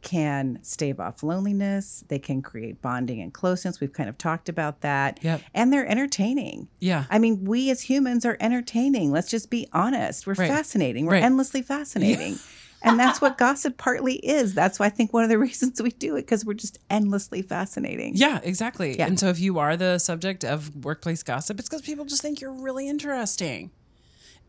[0.01, 2.03] can stave off loneliness.
[2.07, 3.79] They can create bonding and closeness.
[3.81, 5.19] We've kind of talked about that.
[5.21, 5.41] Yep.
[5.53, 6.69] And they're entertaining.
[6.79, 7.05] Yeah.
[7.09, 9.11] I mean, we as humans are entertaining.
[9.11, 10.25] Let's just be honest.
[10.25, 10.49] We're Right.
[10.49, 11.05] fascinating.
[11.05, 11.23] We're Right.
[11.23, 12.37] endlessly fascinating.
[12.81, 14.53] and that's what gossip partly is.
[14.53, 17.41] That's why I think one of the reasons we do it because we're just endlessly
[17.41, 18.13] fascinating.
[18.15, 18.97] Yeah, exactly.
[18.97, 19.07] Yeah.
[19.07, 22.39] And so if you are the subject of workplace gossip, it's because people just think
[22.39, 23.71] you're really interesting.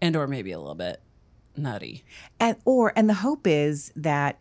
[0.00, 1.00] And or maybe a little bit
[1.56, 2.04] nutty.
[2.38, 4.38] And or and the hope is that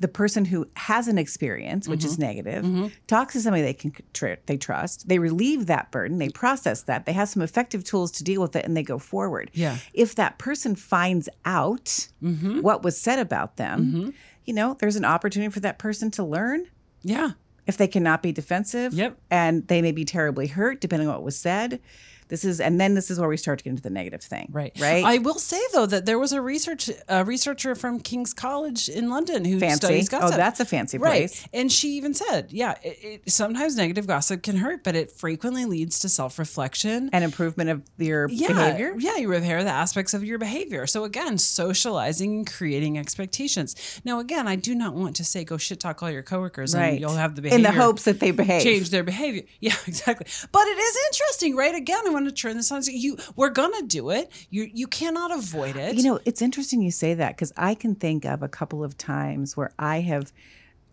[0.00, 2.08] the person who has an experience, which Mm-hmm.
[2.08, 5.08] is negative, talks to somebody they can tr- they trust.
[5.08, 6.18] They relieve that burden.
[6.18, 7.06] They process that.
[7.06, 9.50] They have some effective tools to deal with it, and they go forward.
[9.54, 9.78] Yeah.
[9.92, 12.60] If that person finds out Mm-hmm.
[12.62, 16.66] what was said about them, you know, there's an opportunity for that person to learn.
[17.02, 17.30] Yeah.
[17.66, 19.16] If they cannot be defensive, Yep.
[19.30, 21.80] and they may be terribly hurt, depending on what was said.
[22.28, 24.48] This is, and then this is where we start to get into the negative thing,
[24.52, 24.72] Right.
[24.80, 25.04] Right.
[25.04, 29.08] I will say though that there was a research a researcher from King's College in
[29.10, 29.76] London who fancy.
[29.76, 31.28] studies Oh, that's a fancy Right.
[31.30, 31.46] place.
[31.52, 35.64] And she even said, yeah, it, it, sometimes negative gossip can hurt, but it frequently
[35.64, 37.10] leads to self reflection.
[37.12, 38.94] and improvement of your yeah, behavior.
[38.98, 40.86] Yeah, you repair the aspects of your behavior.
[40.86, 44.00] So again, socializing and creating expectations.
[44.04, 46.92] Now, again, I do not want to say go shit talk all your coworkers Right.
[46.92, 48.62] and you'll have the behavior in the hopes that they behave.
[48.62, 49.42] change their behavior.
[49.60, 50.26] Yeah, exactly.
[50.52, 51.74] But it is interesting, right?
[51.74, 52.82] Again, want to turn this on.
[52.82, 54.30] So you, we're gonna do it.
[54.50, 55.94] You, you cannot avoid it.
[55.96, 58.96] You know, it's interesting you say that because I can think of a couple of
[58.96, 60.32] times where I have,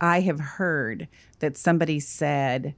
[0.01, 1.07] I have heard
[1.39, 2.75] that somebody said.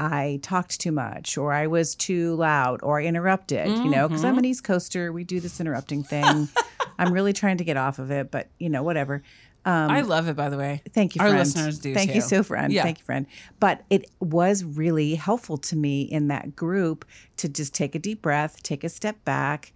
[0.00, 4.22] I talked too much, or I was too loud, or I interrupted, you know, because
[4.22, 4.30] Mm-hmm.
[4.30, 5.10] I'm an East Coaster.
[5.10, 6.48] We do this interrupting thing.
[7.00, 9.24] I'm really trying to get off of it, but, you know, whatever.
[9.64, 10.36] I love it.
[10.36, 11.38] By the way, Thank you, Our friend.
[11.40, 12.16] listeners do Thank too.
[12.16, 12.72] you so, friend.
[12.72, 12.82] Yeah.
[12.84, 13.26] Thank you, friend.
[13.60, 17.04] But it was really helpful to me in that group
[17.38, 19.72] to just take a deep breath, take a step back,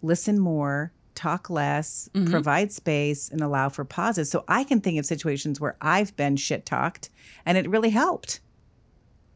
[0.00, 2.30] listen more, talk less, Mm-hmm.
[2.30, 4.30] provide space, and allow for pauses.
[4.30, 7.10] So I can think of situations where I've been shit talked,
[7.44, 8.40] and it really helped.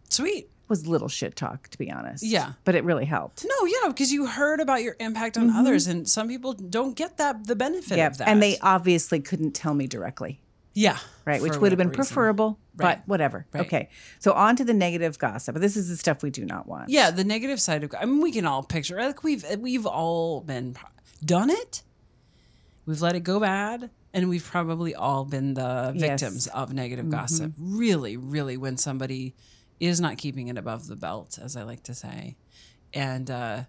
[0.09, 0.49] Sweet.
[0.69, 2.25] Was little shit talk, to be honest.
[2.25, 2.53] Yeah.
[2.65, 3.45] but it really helped.
[3.49, 5.59] No, yeah, because you heard about your impact on mm-hmm.
[5.59, 8.29] others, and some people don't get that the benefit Yeah, of that.
[8.29, 10.41] and they obviously couldn't tell me directly.
[10.75, 11.41] yeah, right?
[11.41, 11.97] Which would have been reason.
[12.05, 12.99] preferable, Right.
[12.99, 13.47] but whatever.
[13.53, 13.65] Right.
[13.67, 13.89] Okay.
[14.19, 15.57] So on to the negative gossip.
[15.57, 16.91] This is the stuff we do not want.
[16.91, 17.95] Yeah, the negative side of.
[17.99, 20.77] I mean, we can all picture like we've we've all been
[21.25, 21.83] done it.
[22.85, 26.01] We've let it go bad, and we've probably all been the Yes.
[26.21, 27.53] victims of negative gossip.
[27.53, 27.79] Mm-hmm.
[27.79, 29.35] Really, really, when somebody
[29.81, 32.37] is not keeping it above the belt, as I like to say,
[32.93, 33.65] and uh,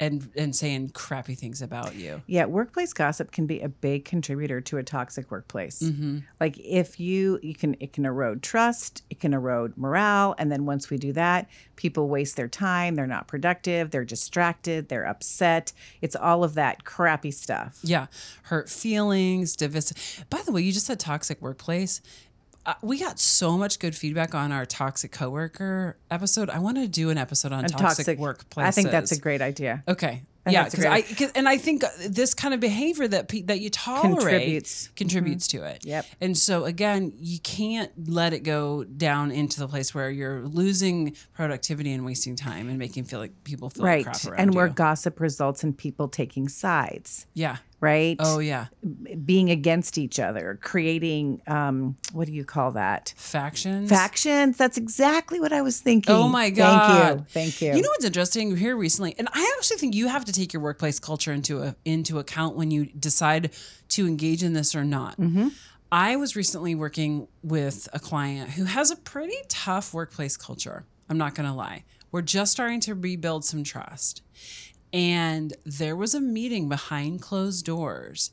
[0.00, 2.22] and and saying crappy things about you.
[2.26, 5.80] Yeah, workplace gossip can be a big contributor to a toxic workplace.
[5.80, 6.20] Mm-hmm.
[6.40, 10.64] Like if you you can it can erode trust, it can erode morale, and then
[10.64, 15.72] once we do that, people waste their time, they're not productive, they're distracted, they're upset.
[16.00, 17.78] It's all of that crappy stuff.
[17.82, 18.06] Yeah,
[18.44, 20.24] hurt feelings, divisive.
[20.30, 22.00] By the way, you just said toxic workplace.
[22.66, 26.50] Uh, we got so much good feedback on our toxic coworker episode.
[26.50, 28.62] I want to do an episode on And toxic, workplaces.
[28.64, 29.82] I think that's a great idea.
[29.88, 30.22] Okay.
[30.46, 33.60] And yeah, because I 'cause- and I think this kind of behavior that pe- that
[33.60, 34.88] you tolerate Contributes.
[34.96, 35.84] contributes to it.
[35.84, 36.06] Yep.
[36.22, 41.14] And so again, you can't let it go down into the place where you're losing
[41.34, 44.06] productivity and wasting time and making feel like people feel Right.
[44.06, 44.72] like And where you.
[44.72, 47.58] gossip results in people taking sides, yeah.
[47.80, 48.16] Right?
[48.20, 48.66] Oh yeah.
[49.24, 53.14] Being against each other, creating um what do you call that?
[53.16, 53.88] Factions.
[53.88, 54.56] Factions.
[54.56, 56.14] That's exactly what I was thinking.
[56.14, 57.26] Oh my god!
[57.28, 57.60] Thank you.
[57.60, 57.76] Thank you.
[57.76, 60.62] You know what's interesting here recently, and I actually think you have to take your
[60.62, 63.50] workplace culture into a, into account when you decide
[63.90, 65.18] to engage in this or not.
[65.18, 65.48] Mm-hmm.
[65.92, 70.84] I was recently working with a client who has a pretty tough workplace culture.
[71.08, 71.84] I'm not going to lie.
[72.12, 74.22] We're just starting to rebuild some trust.
[74.92, 78.32] And there was a meeting behind closed doors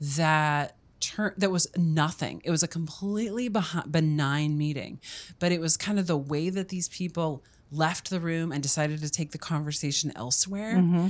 [0.00, 2.42] that tur- that was nothing.
[2.44, 5.00] It was a completely behi- benign meeting,
[5.38, 9.00] but it was kind of the way that these people left the room and decided
[9.00, 11.08] to take the conversation elsewhere mm-hmm.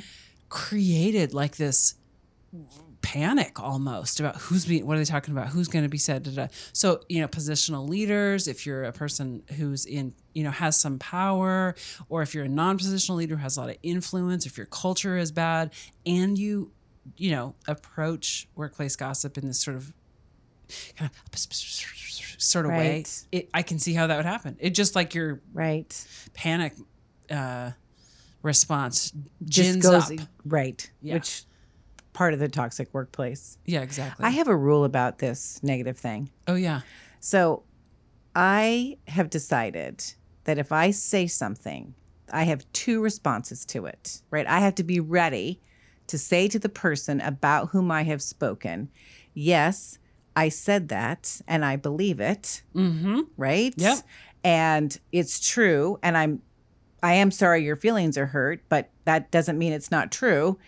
[0.49, 1.95] created like this
[3.05, 6.23] panic almost about who's being what are they talking about who's going to be said
[6.23, 6.47] da, da.
[6.73, 10.99] so you know positional leaders if you're a person who's in you know has some
[10.99, 11.75] power
[12.09, 15.19] or if you're a non-positional leader who has a lot of influence if your culture
[15.19, 15.71] is bad
[16.07, 16.71] and you
[17.19, 19.93] you know approach workplace gossip in this sort of
[20.97, 21.53] kind of
[22.39, 23.25] sort of way Right.
[23.33, 26.07] it, i can see how that would happen it just like your right.
[26.33, 26.73] panic
[27.31, 27.73] uh
[28.43, 29.13] response
[29.45, 30.91] Just gins goes up right.
[31.03, 31.15] Yeah.
[31.15, 31.45] Which
[32.15, 33.59] part of the toxic workplace.
[33.67, 36.31] yeah exactly I have a rule about this negative thing.
[36.49, 36.81] oh yeah
[37.21, 37.65] So
[38.35, 40.03] I have decided
[40.45, 41.95] that if I say something,
[42.33, 44.47] I have two responses to it, right?
[44.47, 45.61] I have to be ready
[46.09, 48.91] to say to the person about whom I have spoken,
[49.35, 49.99] yes,
[50.37, 53.73] I said that and I believe it, mm-hmm right?
[53.77, 53.99] Yep.
[54.43, 55.99] And it's true.
[56.03, 56.43] And I'm,
[57.03, 60.59] I am sorry your feelings are hurt, but that doesn't mean it's not true.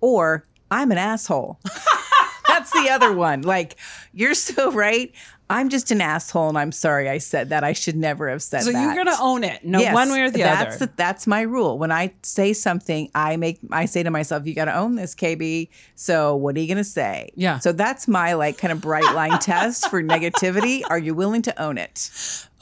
[0.00, 1.60] Or I'm an asshole.
[2.48, 3.42] That's the other one.
[3.42, 3.76] Like,
[4.12, 5.12] you're so right.
[5.50, 7.62] I'm just an asshole and I'm sorry I said that.
[7.64, 8.78] I should never have said So that.
[8.78, 10.86] So you're gonna own it, no Yes, one way or the that's other.
[10.86, 11.78] The, that's my rule.
[11.78, 15.14] When I say something, I make I say to myself, "You got to own this,
[15.14, 17.30] KB." So what are you gonna say?
[17.34, 17.58] Yeah.
[17.58, 20.82] So that's my like kind of bright line test for negativity.
[20.88, 22.10] Are you willing to own it?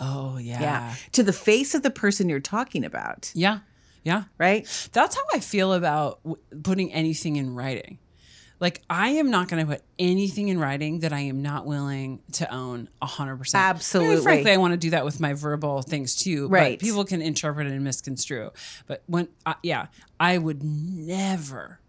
[0.01, 0.61] oh yeah.
[0.61, 0.95] Yeah.
[1.13, 3.61] To the face of the person you're talking about, yeah,
[4.03, 4.25] yeah.
[4.39, 4.89] right?
[4.93, 7.99] That's how I feel about w- putting anything in writing.
[8.63, 12.21] Like I am not going to put anything in writing that I am not willing
[12.35, 13.61] to own hundred percent.
[13.61, 14.23] Absolutely.
[14.23, 16.47] frankly, I want to do that with my verbal things too.
[16.47, 16.79] Right.
[16.79, 18.51] But people can interpret it and misconstrue.
[18.87, 19.87] But when, uh, yeah,
[20.21, 21.81] I would never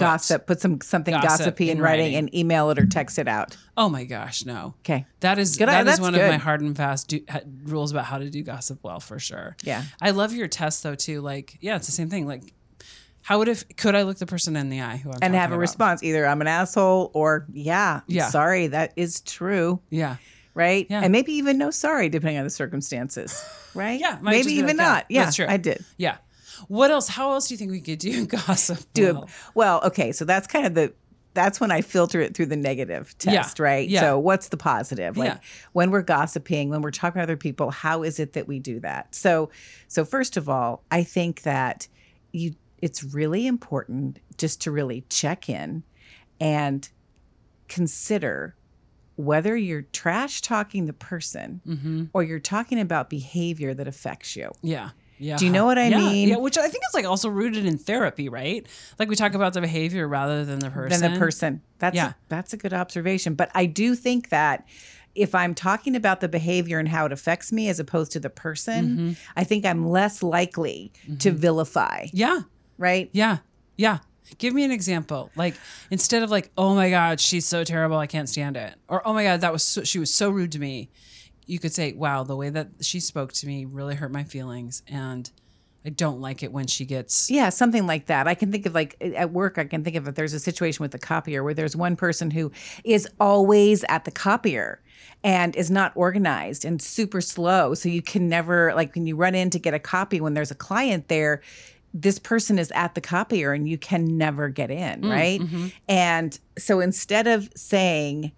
[0.00, 0.46] Gossip.
[0.46, 2.18] Put some something Gossip gossipy in, in writing, writing.
[2.18, 3.56] and email it or text it out.
[3.76, 4.74] Oh my gosh, no.
[4.80, 5.06] Okay.
[5.20, 8.04] That is Good- that is one of my hard and fast do, ha, rules about
[8.06, 9.56] how to do gossip well for sure.
[9.62, 9.84] Yeah.
[10.02, 11.20] I love your test though too.
[11.20, 12.26] Like, yeah, it's the same thing.
[12.26, 12.52] Like,
[13.22, 15.50] how would if could I look the person in the eye who I'm And have
[15.50, 15.60] a about?
[15.60, 16.02] response.
[16.02, 18.28] Either I'm an asshole or yeah, Yeah.
[18.28, 19.80] sorry, that is true.
[19.90, 20.16] Yeah,
[20.54, 20.86] Right.
[20.90, 21.00] Yeah.
[21.02, 23.42] And maybe even no sorry, depending on the circumstances.
[23.72, 24.00] Right.
[24.00, 25.04] Yeah, Maybe even like, yeah, not.
[25.08, 25.24] Yeah.
[25.24, 25.46] that's true.
[25.48, 25.84] I did.
[25.96, 26.16] yeah.
[26.68, 27.08] What else?
[27.08, 28.78] How else do you think we could do gossip?
[28.94, 29.28] do well?
[29.54, 30.92] Well, okay, so that's kind of the
[31.32, 33.88] that's when I filter it through the negative test, Yeah, right?
[33.88, 34.00] yeah.
[34.00, 35.16] So what's the positive?
[35.16, 35.38] Like Yeah.
[35.72, 38.80] when we're gossiping, when we're talking to other people, how is it that we do
[38.80, 39.14] that?
[39.14, 39.48] So
[39.86, 41.86] so first of all, I think that
[42.32, 45.84] you it's really important just to really check in
[46.40, 46.88] and
[47.68, 48.56] consider
[49.16, 52.04] whether you're trash talking the person Mm-hmm.
[52.14, 54.50] or you're talking about behavior that affects you.
[54.62, 54.90] Yeah.
[55.20, 55.36] Yeah.
[55.36, 56.28] Do you know what I yeah, mean?
[56.30, 58.66] Yeah, which I think is like also rooted in therapy, right?
[58.98, 61.00] Like we talk about the behavior rather than the person.
[61.00, 61.62] than the person.
[61.78, 62.08] That's Yeah.
[62.10, 63.34] a, that's a good observation.
[63.34, 64.66] But I do think that
[65.14, 68.30] if I'm talking about the behavior and how it affects me as opposed to the
[68.30, 69.12] person, Mm-hmm.
[69.36, 72.40] I think I'm less likely to vilify, Yeah.
[72.78, 73.10] right?
[73.12, 73.38] Yeah.
[73.76, 73.98] Yeah.
[74.38, 75.30] Give me an example.
[75.34, 75.54] Like
[75.90, 78.74] instead of like, oh my God, she's so terrible, I can't stand it.
[78.88, 80.88] Or oh my God, that was so, she was so rude to me.
[81.50, 84.82] You could say, wow, the way that she spoke to me really hurt my feelings.
[84.88, 85.30] And
[85.84, 88.28] I don't like it when she gets Yeah, something like that.
[88.28, 90.82] I can think of like at work, I can think of if there's a situation
[90.82, 92.52] with the copier where there's one person who
[92.84, 94.80] is always at the copier
[95.24, 97.74] and is not organized and super slow.
[97.74, 100.50] So you can never, like when you run in to get a copy when there's
[100.50, 101.40] a client there,
[101.92, 105.40] this person is at the copier and you can never get in, Mm, right?
[105.40, 105.66] mm-hmm.
[105.88, 108.32] And so instead of saying,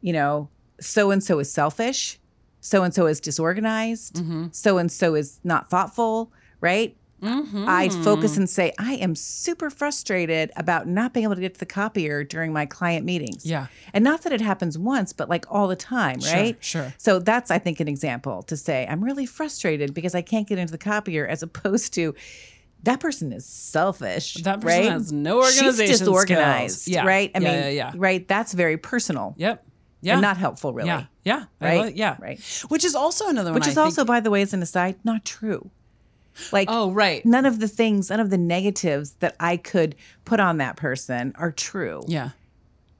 [0.00, 0.48] you know,
[0.80, 2.18] so and so is selfish,
[2.66, 4.46] so and so is disorganized, Mm-hmm.
[4.52, 6.96] so and so is not thoughtful, right?
[7.26, 11.60] I'd focus and say, I am super frustrated about not being able to get to
[11.60, 13.46] the copier during my client meetings.
[13.46, 13.68] Yeah.
[13.94, 16.56] And not that it happens once, but like all the time, Sure, right?
[16.60, 16.92] sure.
[16.98, 20.58] So that's, I think, an example to say, I'm really frustrated because I can't get
[20.58, 22.14] into the copier, as opposed to
[22.82, 24.34] that person is selfish.
[24.42, 24.90] That person right?
[24.92, 25.98] has no organization She's skills.
[26.00, 27.06] disorganized, Yeah.
[27.06, 27.30] right?
[27.34, 27.92] I Yeah, mean, yeah, yeah.
[27.96, 28.28] right?
[28.28, 29.64] That's very personal Yep.
[30.04, 30.12] Yeah.
[30.14, 30.88] and not helpful, really.
[30.88, 31.04] Yeah.
[31.24, 31.44] Yeah.
[31.60, 31.94] Right?
[31.96, 32.16] yeah.
[32.20, 32.38] Right.
[32.68, 33.54] Which is also another one.
[33.54, 35.70] Which I is think- also, by the way, as an aside, not true.
[36.52, 37.24] Like, Oh, right.
[37.24, 41.32] none of the things, none of the negatives that I could put on that person
[41.36, 42.04] are true.
[42.08, 42.30] Yeah.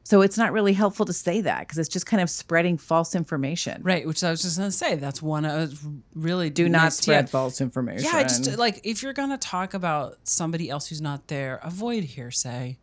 [0.06, 3.14] So it's not really helpful to say that because it's just kind of spreading false
[3.14, 3.82] information.
[3.82, 4.06] Right.
[4.06, 4.96] Which I was just going to say.
[4.96, 5.80] That's one of
[6.14, 7.30] really Do not nice spread tip.
[7.30, 8.04] false information.
[8.12, 12.76] Yeah, just like if you're gonna talk about somebody else who's not there, avoid hearsay.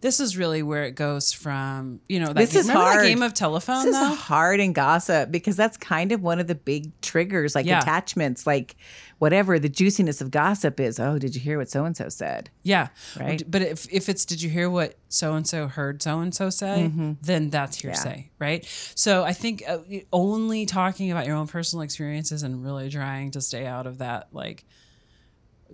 [0.00, 2.00] This is really where it goes from.
[2.08, 2.40] You know, that Mm-hmm.
[2.42, 3.04] This game, is hard.
[3.04, 3.84] game of telephone.
[3.86, 7.66] This is hard in gossip because that's kind of one of the big triggers, like
[7.66, 7.80] Yeah.
[7.80, 8.76] attachments, like
[9.18, 10.98] whatever the juiciness of gossip is.
[10.98, 12.50] Oh, did you hear what so and so said?
[12.64, 12.88] Yeah.
[13.20, 13.42] Right.
[13.48, 16.50] But if, if it's, did you hear what so and so heard so and so
[16.62, 16.84] say?
[16.88, 17.12] Mm-hmm.
[17.22, 18.64] Then that's hearsay, right?
[18.94, 19.78] So I think uh,
[20.12, 24.28] only talking about your own personal experiences and really trying to stay out of that,
[24.32, 24.64] like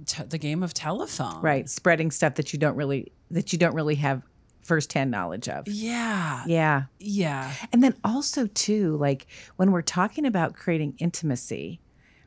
[0.06, 1.40] te- the game of telephone.
[1.42, 4.22] Right, spreading stuff that you don't really that you don't really have
[4.62, 5.66] firsthand knowledge of.
[5.68, 6.42] Yeah.
[6.46, 6.82] Yeah.
[6.98, 7.52] Yeah.
[7.72, 11.80] And then also too, like when we're talking about creating intimacy,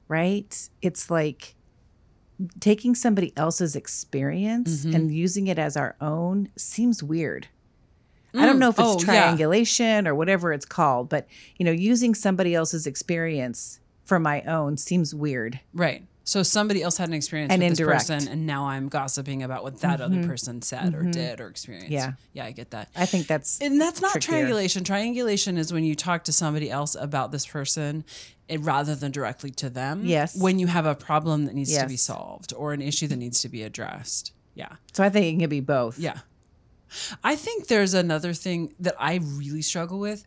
[0.07, 0.69] right?
[0.81, 1.55] It's like
[2.59, 4.95] taking somebody else's experience Mm-hmm.
[4.95, 7.47] and using it as our own seems weird.
[8.33, 9.05] I don't mm, know if it's Oh, yeah.
[9.05, 14.77] triangulation or whatever it's called, but you know, using somebody else's experience for my own
[14.77, 15.59] seems weird.
[15.73, 16.05] Right.
[16.23, 18.07] So somebody else had an experience And with indirect.
[18.07, 20.29] this person, and now I'm gossiping about what that other mm-hmm.
[20.29, 21.11] person said or mm-hmm.
[21.11, 21.91] did or experienced.
[21.91, 22.13] Yeah.
[22.33, 22.89] Yeah, I get that.
[22.95, 24.35] I think that's And that's not trickier.
[24.35, 24.83] triangulation.
[24.83, 28.05] Triangulation is when you talk to somebody else about this person
[28.49, 30.03] eh, rather than directly to them.
[30.05, 30.39] Yes.
[30.39, 33.41] When you have a problem that needs to be solved or an issue that needs
[33.41, 34.33] to be addressed.
[34.53, 34.75] Yeah.
[34.91, 35.97] so I think it can be both.
[35.97, 36.19] Yeah.
[37.23, 40.25] I think there's another thing that I really struggle with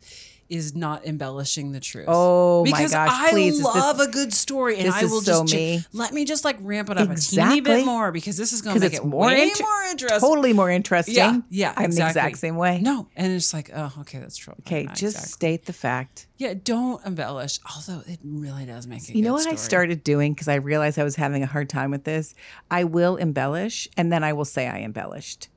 [0.50, 2.04] is not embellishing the truth.
[2.06, 5.22] Oh, my because gosh, I please, is this- love a good story, and I will
[5.22, 5.82] so just me.
[5.94, 7.84] let me just like ramp it up a teeny bit Exactly.
[7.86, 10.20] more because this is going to make it more, way inter- more interesting.
[10.20, 11.14] totally more interesting.
[11.14, 12.20] Yeah, yeah, I'm the exactly.
[12.20, 12.78] exact same way.
[12.82, 14.52] No, and it's like, oh, okay, that's true.
[14.60, 15.28] Okay, just exactly.
[15.30, 16.26] state the fact.
[16.36, 17.58] yeah, don't embellish.
[17.74, 20.98] Although it really does make a You know what I started doing because I realized
[20.98, 22.34] I was having a hard time with this?
[22.70, 25.48] I will embellish and then I will say I embellished.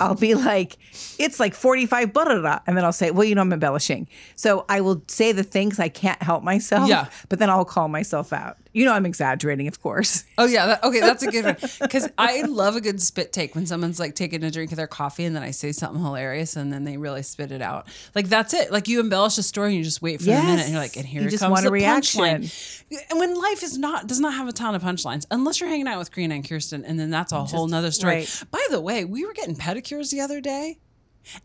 [0.00, 0.78] I'll be like,
[1.18, 2.60] it's like 45, blah, blah, blah.
[2.66, 4.08] And then I'll say, well, you know, I'm embellishing.
[4.36, 6.88] So I will say the things I can't help myself.
[6.88, 7.08] Yeah.
[7.28, 8.56] But then I'll call myself out.
[8.78, 10.24] You know, I'm exaggerating, of course.
[10.38, 11.56] Oh yeah, that, okay, that's a good one.
[11.80, 14.86] Because I love a good spit take when someone's like taking a drink of their
[14.86, 17.88] coffee and then I say something hilarious and then they really spit it out.
[18.14, 18.70] Like that's it.
[18.70, 20.96] Like you embellish a story and you just wait for the minute and you're like,
[20.96, 22.22] and here You just comes want a the reaction.
[22.22, 23.04] punchline.
[23.10, 25.88] And when life is not does not have a ton of punchlines, unless you're hanging
[25.88, 28.14] out with Karina and Kirsten, and then that's a whole nother story.
[28.14, 28.42] right.
[28.50, 30.78] By the way, we were getting pedicures the other day,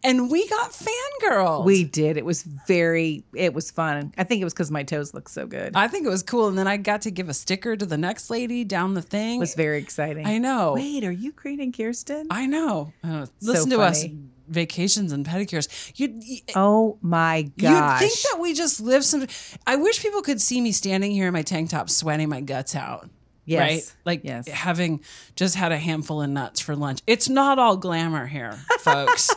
[0.03, 1.65] and we got fangirl.
[1.65, 2.17] We did.
[2.17, 4.13] It was very, it was fun.
[4.17, 5.75] I think it was because my toes looked so good.
[5.75, 7.97] I think it was cool, and then I got to give a sticker to the
[7.97, 9.37] next lady down the thing.
[9.37, 10.25] it was very exciting.
[10.25, 10.73] I know.
[10.73, 12.27] Wait, are you creating Kirsten?
[12.29, 12.93] I know.
[13.03, 14.05] Uh, listen to us
[14.47, 15.91] vacations and pedicures.
[15.95, 18.01] You you oh my gosh.
[18.01, 19.25] you'd think that we just live some.
[19.65, 22.75] I wish people could see me standing here in my tank top, sweating my guts
[22.75, 23.09] out.
[23.45, 23.59] Yes.
[23.59, 24.47] Right, like Yes.
[24.47, 25.01] having
[25.35, 27.01] just had a handful of nuts for lunch.
[27.05, 29.29] It's not all glamour here, folks.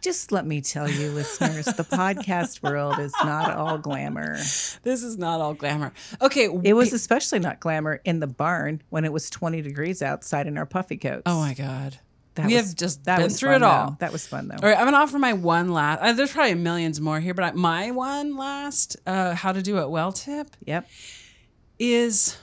[0.00, 4.36] Just let me tell you, listeners, the podcast world is not all glamour.
[4.36, 5.92] this is not all glamour.
[6.22, 10.46] Okay, It was especially not glamour in the barn when it was 20 degrees outside
[10.46, 11.24] in our puffy coats.
[11.26, 11.98] Oh my god,
[12.36, 13.90] that we was, have just that been was through it all.
[13.90, 13.96] though.
[14.00, 14.56] That was fun though.
[14.62, 16.00] All right, I'm gonna offer my one last.
[16.00, 19.80] Uh, there's probably millions more here, but I, my one last uh, how to do
[19.80, 20.88] it well tip Yep.
[21.78, 22.38] is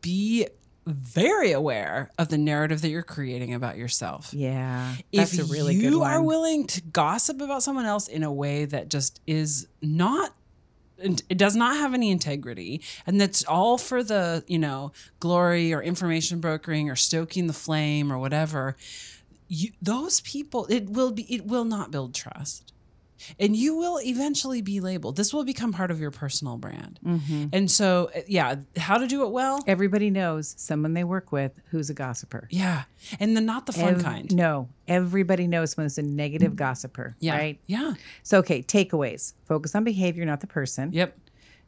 [0.00, 0.46] be
[0.86, 4.32] very aware of the narrative that you're creating about yourself.
[4.32, 4.94] Yeah.
[5.12, 6.10] That's if a really you good one.
[6.10, 10.34] are willing to gossip about someone else in a way that just is not
[11.02, 15.82] it does not have any integrity and that's all for the you know glory or
[15.82, 18.76] information brokering or stoking the flame or whatever
[19.48, 22.74] you, those people it will be it will not build trust
[23.38, 27.46] and you will eventually be labeled this will become part of your personal brand Mm-hmm.
[27.52, 31.52] and so uh, yeah how to do it well Everybody knows someone they work with
[31.70, 32.46] who's a gossiper.
[32.50, 32.84] yeah
[33.18, 37.16] and then not the fun Ev- kind No, everybody knows when it's a negative gossiper.
[37.20, 37.60] yeah Right.
[37.66, 40.92] yeah So, okay, takeaways focus on behavior, not the person.
[40.92, 41.16] yep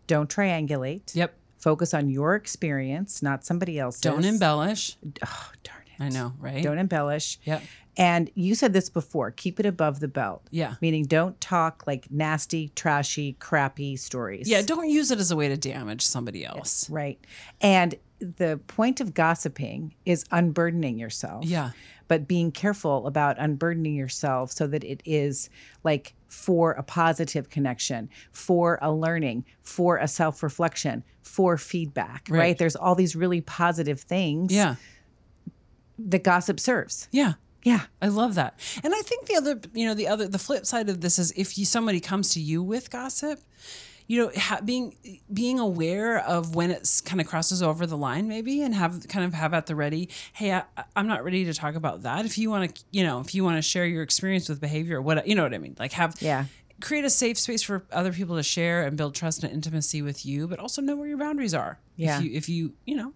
[0.06, 1.14] Don't triangulate.
[1.14, 4.00] yep Focus on your experience, not somebody else's.
[4.00, 6.60] don't embellish Oh, darn I know, right?
[6.64, 7.38] Don't embellish.
[7.44, 7.62] Yep.
[7.96, 10.42] And you said this before keep it above the belt.
[10.50, 10.76] Yeah.
[10.80, 14.48] Meaning don't talk like nasty, trashy, crappy stories.
[14.48, 16.88] Yeah, don't use it as a way to damage somebody else.
[16.88, 17.18] Right.
[17.60, 21.44] And the point of gossiping is unburdening yourself.
[21.44, 21.72] Yeah.
[22.08, 25.50] But being careful about unburdening yourself so that it is
[25.82, 32.38] like for a positive connection, for a learning, for a self reflection, for feedback, right.
[32.38, 32.58] Right.
[32.58, 34.76] There's all these really positive things Yeah.
[35.98, 37.08] that gossip serves.
[37.12, 37.34] Yeah.
[37.62, 37.82] Yeah.
[38.00, 38.58] I love that.
[38.82, 41.32] And I think the other, you know, the other, the flip side of this is
[41.36, 43.40] if you somebody comes to you with gossip,
[44.08, 44.96] you know, ha- being
[45.32, 49.24] being aware of when it's kind of crosses over the line, maybe, and have kind
[49.24, 50.08] of have at the ready.
[50.32, 50.64] Hey, I,
[50.96, 52.26] I'm not ready to talk about that.
[52.26, 55.00] If you want to, you know, if you want to share your experience with behavior,
[55.00, 56.46] what you know what I mean, like have Yeah.
[56.82, 60.26] Create a safe space for other people to share and build trust and intimacy with
[60.26, 61.78] you, but also know where your boundaries are.
[61.96, 62.18] Yeah.
[62.18, 63.12] If you, if you, you know,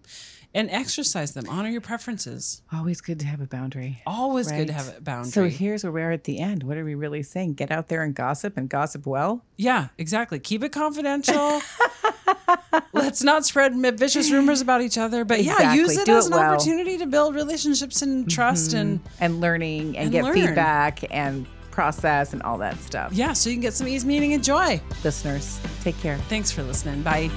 [0.53, 2.61] and exercise them, honor your preferences.
[2.73, 4.01] Always good to have a boundary.
[4.07, 5.31] Always good to have a boundary.
[5.31, 6.63] So here's where we're at the end.
[6.63, 7.53] What are we really saying?
[7.55, 9.43] Get out there and gossip and gossip well?
[9.57, 10.39] Yeah, exactly.
[10.39, 11.61] Keep it confidential.
[12.93, 15.25] Let's not spread vicious rumors about each other.
[15.25, 15.79] But yeah, Exactly.
[15.79, 16.53] use it Do as it an well.
[16.53, 19.23] opportunity to build relationships and trust and mm-hmm.
[19.23, 20.33] and learning and, And get learn.
[20.33, 21.45] feedback and
[21.77, 23.13] process and all that stuff.
[23.13, 24.81] yeah, so you can get some ease, meaning, and joy.
[25.03, 26.17] Listeners, take care.
[26.27, 27.03] Thanks for listening.
[27.03, 27.29] Bye.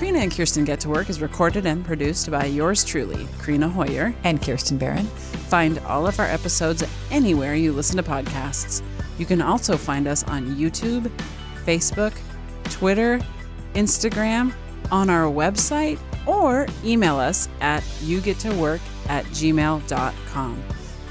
[0.00, 4.12] Karina and Kirsten Get to Work is recorded and produced by yours truly, Karina Hoyer.
[4.24, 5.06] And Kirsten Barron.
[5.46, 8.82] Find all of our episodes anywhere you listen to podcasts.
[9.16, 11.08] You can also find us on YouTube,
[11.64, 12.14] Facebook,
[12.64, 13.20] Twitter,
[13.74, 14.52] Instagram,
[14.90, 20.64] on our website, or email us at yougettowork at gmail.com.